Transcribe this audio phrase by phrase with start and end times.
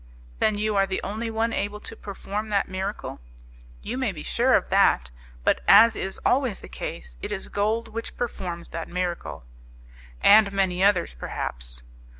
[0.39, 3.21] "Then you are the only one able to perform that miracle?"
[3.83, 5.11] "You may be sure of that;
[5.43, 9.45] but, as is always the case, it is gold which performs that miracle."
[10.23, 11.83] "And many others, perhaps."